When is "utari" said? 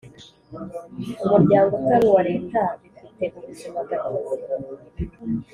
1.79-2.05